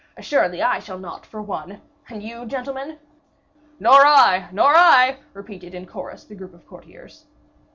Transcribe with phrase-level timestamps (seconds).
[0.17, 2.97] Assuredly I shall not, for one; and, you, gentlemen?"
[3.79, 4.49] "Nor I!
[4.51, 7.27] nor I!" repeated, in a chorus, the group of courtiers.